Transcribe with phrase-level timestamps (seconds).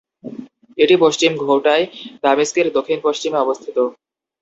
[0.77, 1.85] এটি পশ্চিম ঘৌটায়
[2.23, 3.77] দামেস্কের দক্ষিণ-পশ্চিমে অবস্থিত।